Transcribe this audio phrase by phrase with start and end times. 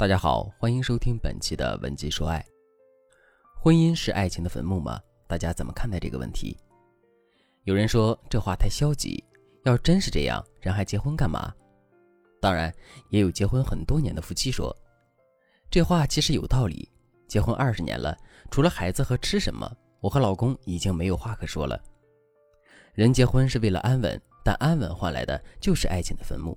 [0.00, 2.42] 大家好，欢迎收听本期的文姬说爱。
[3.54, 4.98] 婚姻是爱情的坟墓吗？
[5.26, 6.56] 大家怎么看待这个问题？
[7.64, 9.22] 有人说这话太消极，
[9.64, 11.54] 要真是这样，人还结婚干嘛？
[12.40, 12.74] 当然，
[13.10, 14.74] 也有结婚很多年的夫妻说，
[15.70, 16.90] 这话其实有道理。
[17.28, 18.16] 结婚二十年了，
[18.50, 19.70] 除了孩子和吃什么，
[20.00, 21.78] 我和老公已经没有话可说了。
[22.94, 26.56] 人结婚是为了安稳，但安稳换来的就是爱情的坟墓。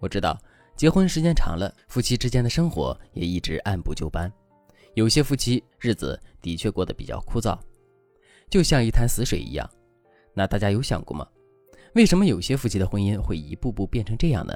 [0.00, 0.38] 我知道。
[0.76, 4.30] 结婚时间长了，夫妻之间的生活也一直按部就班。
[4.94, 7.58] 有些夫妻日子的确过得比较枯燥，
[8.50, 9.68] 就像一潭死水一样。
[10.34, 11.26] 那大家有想过吗？
[11.94, 14.54] 为什么有些夫妻的婚姻会一步步变成这样呢？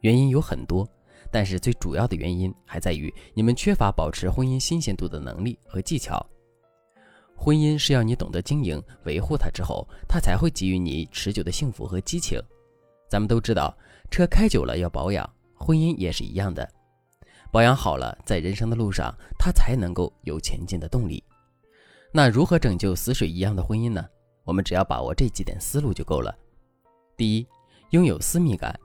[0.00, 0.88] 原因有很多，
[1.30, 6.24] 但是最主要的原因还在于你们缺乏保持婚姻新鲜度的能力和技巧。
[7.36, 12.40] 婚姻是要你懂得经营、维护它之后，它才会给予你持久的幸福和激情。
[13.08, 13.76] 咱们都知道。
[14.10, 16.68] 车开久了要保养，婚姻也是一样的，
[17.50, 21.22] 保养好了，在人生的路上，它才能够有前进的动力。
[22.12, 24.06] 那如何拯救死水一样的婚姻呢？
[24.44, 26.34] 我们只要把握这几点思路就够了。
[27.16, 27.46] 第一，
[27.90, 28.78] 拥有私密感。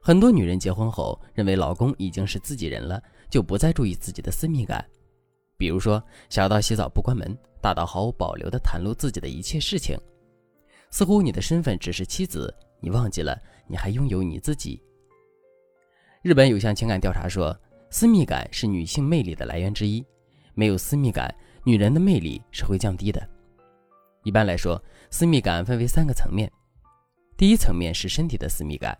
[0.00, 4.82] 很多女人结婚后，认为老公已经是自己人了，就不再注意自己的私密感。
[5.56, 9.98] 比如说，小到洗澡不关门，大到毫无保留地袒露自己的一切事情，
[10.90, 12.54] 似乎你的身份只是妻子。
[12.80, 14.82] 你忘记了，你还拥有你自己。
[16.22, 17.56] 日本有项情感调查说，
[17.90, 20.04] 私密感是女性魅力的来源之一，
[20.54, 23.28] 没有私密感，女人的魅力是会降低的。
[24.24, 26.50] 一般来说，私密感分为三个层面。
[27.36, 28.98] 第一层面是身体的私密感，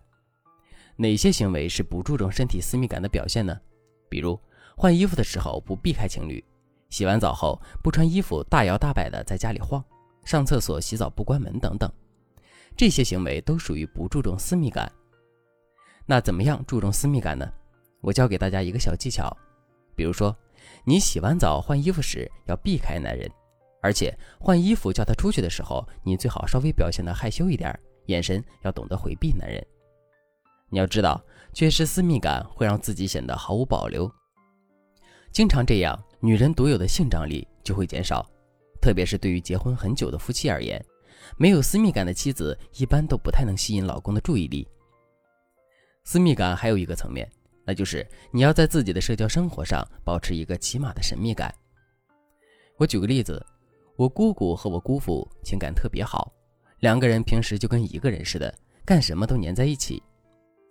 [0.96, 3.60] 哪些行为是不注重身体私密感的表现呢？
[4.08, 4.40] 比如
[4.76, 6.42] 换衣服的时候不避开情侣，
[6.88, 9.84] 洗完澡后不穿衣服大摇大摆的在家里晃，
[10.24, 11.92] 上厕所洗澡不关门等等。
[12.78, 14.90] 这些行为都属于不注重私密感。
[16.06, 17.44] 那怎么样注重私密感呢？
[18.00, 19.36] 我教给大家一个小技巧，
[19.96, 20.34] 比如说，
[20.84, 23.28] 你洗完澡换衣服时要避开男人，
[23.82, 27.76] 而且换衣服叫他出去的时候，你最好稍微表现的害羞一点，
[28.06, 29.60] 眼神要懂得回避男人。
[30.70, 31.20] 你要知道，
[31.52, 34.08] 缺失私密感会让自己显得毫无保留，
[35.32, 38.24] 经常这样，女人独有的性张力就会减少，
[38.80, 40.80] 特别是对于结婚很久的夫妻而言。
[41.36, 44.66] 没有私密感的妻子一般都不太能吸引老公的注意力。
[46.04, 47.30] 私密感还有一个层面，
[47.64, 51.54] 那就是你要在自己的社交生活上保持一个起码的神秘感。
[52.76, 53.44] 我举个例子，
[53.96, 56.32] 我姑姑和我姑父情感特别好，
[56.80, 58.54] 两个人平时就跟一个人似的，
[58.84, 60.02] 干什么都黏在一起。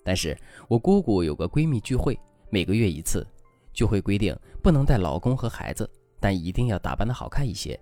[0.03, 0.35] 但是
[0.67, 2.17] 我姑姑有个闺蜜聚会，
[2.49, 3.27] 每个月一次，
[3.73, 4.33] 聚会规定
[4.63, 5.87] 不能带老公和孩子，
[6.19, 7.79] 但一定要打扮的好看一些。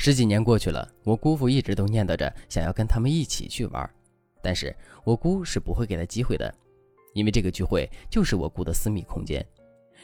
[0.00, 3.90] 十几年过去了，我姑父一直都念叨着想要跟他们一起去玩，
[4.40, 6.54] 但是我姑是不会给他机会的，
[7.14, 9.44] 因为这个聚会就是我姑的私密空间，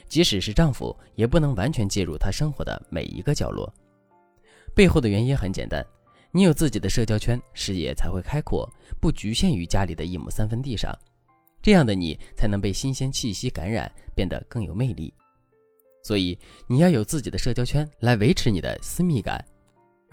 [0.09, 3.73] 即使是丈夫也不能完全介入她生活的每一个角落。
[4.75, 5.87] 背后的原因很简单，
[6.33, 8.69] 你有自己的社交圈，视野才会开阔，
[9.01, 10.93] 不局限于家里的一亩三分地上，
[11.63, 15.15] 这样的你才能被新鲜气息感染，变得更有魅力。
[16.03, 19.43] 所以你要有自己的社交圈来维持你的私密感。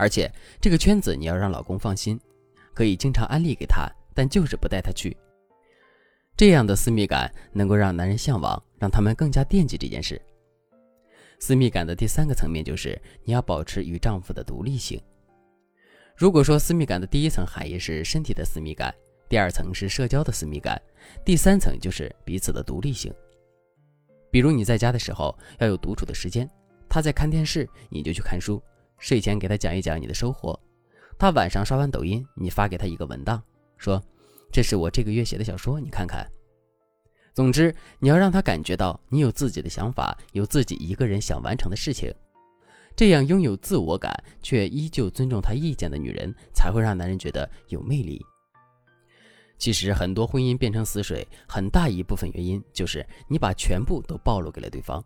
[0.01, 0.27] 而且
[0.59, 2.19] 这个圈子你要让老公放心，
[2.73, 5.15] 可以经常安利给他，但就是不带他去。
[6.35, 10.19] 这样的私密感能够让男人向往，让他们更加惦记这件事。
[11.37, 14.99] 私密感的第三个层面就是你要保持与丈夫的独立性。
[16.15, 18.91] 如果说私密感的第一层含义是身体的私密感，
[19.29, 20.81] 第二层是社交的私密感，
[21.23, 23.13] 第三层就是彼此的独立性。
[24.31, 26.49] 比如你在家的时候要有独处的时间，
[26.89, 28.59] 他在看电视，你就去看书。
[29.01, 30.57] 睡前给他讲一讲你的收获，
[31.17, 33.41] 他晚上刷完抖音，你发给他一个文档，
[33.77, 34.01] 说
[34.53, 36.25] 这是我这个月写的小说，你看看。
[37.33, 42.13] 总之，你要让他感觉到你有自己的想法，有自己一个人想完成的事情，
[42.95, 48.23] 这样拥有自我感却依旧尊重他意见的女人，才会让男人觉得有魅力。
[49.57, 55.03] 其实，很多婚姻变成死水，很大一部分原因就是你把全部都暴露给了对方。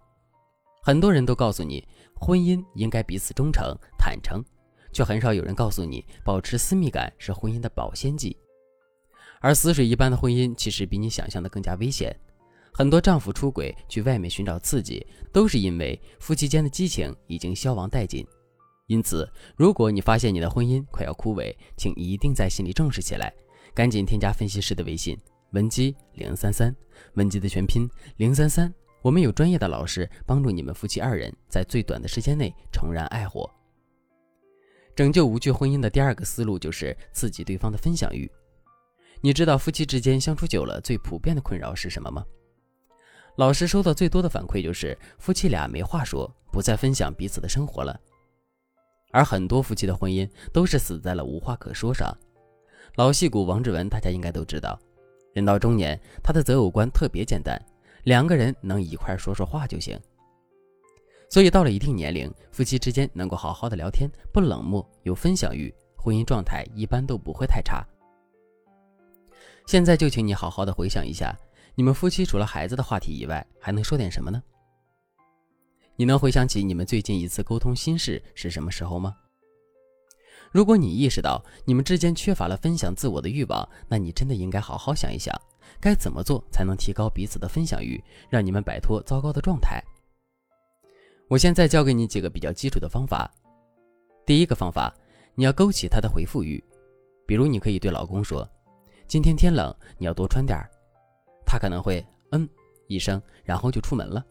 [0.85, 1.83] 很多人都告诉你，
[2.13, 4.45] 婚姻应该彼此忠诚、坦诚，
[4.93, 8.37] 却很少有人告诉你，保持私密感是婚姻的保鲜剂。
[9.41, 12.15] 而死水一般的婚姻，其实比你想象的更加危险。
[12.71, 15.03] 很多丈夫出轨去外面寻找刺激，
[15.33, 18.23] 都是因为夫妻间的激情已经消亡殆尽。
[18.85, 23.33] 因此，如果你发现你的婚姻快要枯萎，请一定在心里重视起来，
[23.73, 25.17] 赶紧添加分析师的微信：
[25.53, 26.75] 文姬零三三，
[27.15, 28.71] 文姬的全拼零三三。
[29.05, 33.47] 我们有专业的老师帮助你们夫妻二人在最短的时间内重燃爱火。
[34.95, 38.27] 拯救无惧婚姻的第二个思路就是刺激对方的分享欲。
[39.21, 42.25] 你知道夫妻之间相处久了最普遍的困扰是什么吗？
[43.35, 47.95] 老师收到最多的反馈就是夫妻俩没话说，不再分享彼此的生活了。
[49.11, 52.11] 而很多夫妻的婚姻都是死在了无话可说上。
[52.95, 54.79] 老戏骨王志文，大家应该都知道，
[55.35, 57.63] 人到中年，他的择偶观特别简单，
[58.05, 59.99] 两个人能一块说说话就行。
[61.29, 67.85] 所以到了一定年龄，夫妻之间能够好好的聊天，不冷漠，有分享欲，婚姻状态一般都不会太差。
[69.65, 71.35] 现在就请你好好的回想一下，
[71.73, 74.41] 你们夫妻除了孩子的话题以外，还能说点什么呢？
[75.95, 79.17] 你能回想起你们最近一次沟通心事是什么时候吗？
[80.51, 85.35] 如果你意识到你们之间缺乏了分享自我的欲望，那你真的应该好好想一想，
[85.79, 89.83] 该怎么做才能提高彼此的分享欲，让你们摆脱糟糕的状态。
[91.27, 93.31] 我现在教给你几个比较基础的方法。
[94.25, 94.93] 第一个方法，
[95.33, 96.63] 你要勾起他的回复欲，
[97.25, 98.47] 比如你可以对老公说
[99.07, 100.69] ：“今天天冷，你要多穿点儿。”
[101.45, 102.47] 他可能会嗯
[102.87, 104.25] 一声，然后就出门了。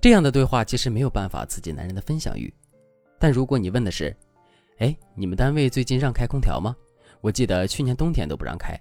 [0.00, 2.52] 这样的对话其实没有办法刺激男人的分享欲，
[3.18, 4.14] 但如果你问的是，
[4.78, 6.76] 哎，你们单位最近让开空调吗？
[7.22, 8.78] 我记得去年冬天都不让开，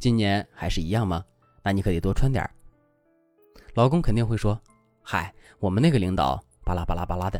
[0.00, 1.22] 今年还是一样吗？
[1.62, 2.50] 那你可得多穿点儿。
[3.74, 4.58] 老公肯定会说，
[5.02, 7.38] 嗨，我们那个领导巴拉巴拉巴拉的。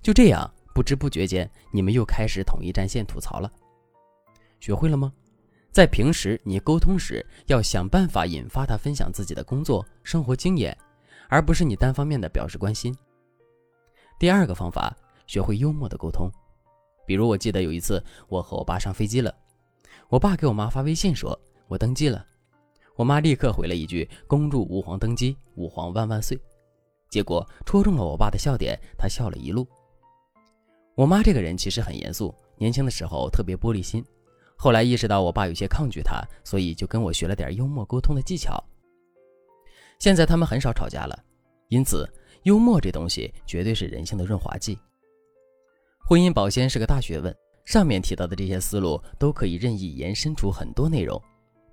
[0.00, 3.52] 就这样，不知不觉间，你们又开始统一战线吐槽了。
[4.58, 5.12] 学会了吗？
[5.70, 10.76] 在平时你沟通时，要想办法引发他分享自己的工作、生活经验。
[11.28, 12.96] 而不是你单方面的表示关心。
[14.18, 14.96] 第二个方法，
[15.26, 16.30] 学会幽默的沟通。
[17.04, 19.34] 比如，我记得有一次，我和我爸上飞机了，
[20.08, 22.24] 我爸给我妈发微信说：“我登基了。”
[22.96, 26.38] 我妈立刻回了一句：“恭祝吾皇登基，吾皇万万岁。”
[27.10, 29.66] 结果戳中了我爸的笑点，他笑了一路。
[30.94, 34.02] 我妈这个人其实很严肃，年轻的时候特别玻璃心，
[34.56, 38.62] 后来意识到我爸有些抗拒她，所以就跟我学了点幽默沟通的技巧。
[39.98, 41.24] 现在他们很少吵架了，
[41.68, 42.10] 因此
[42.44, 44.78] 幽默这东西绝对是人性的润滑剂。
[46.08, 47.34] 婚姻保鲜是个大学问，
[47.66, 51.22] 上面提到的这些思路都可以任意延伸出很多内容。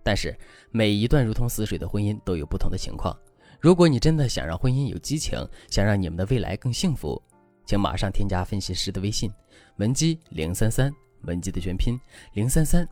[0.03, 0.37] 但是
[0.71, 3.17] 每一段如同死水的婚姻都有不同的情况。
[3.59, 5.39] 如果你真的想让婚姻有激情，
[5.69, 7.21] 想让你们的未来更幸福，
[7.65, 9.31] 请马上添加分析师的微信
[9.77, 11.97] 文姬零三三，文姬的全拼
[12.33, 12.87] 零三三。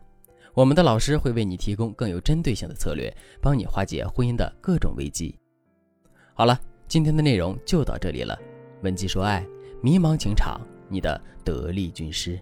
[0.54, 5.38] 我们的老师会为你提供更有针对性的策略，帮你化解婚姻的各种危机。
[6.34, 8.38] 好了，今天的内容就到这里了。
[8.82, 9.46] 文姬说爱，
[9.82, 12.40] 迷茫情场，你的得力军师。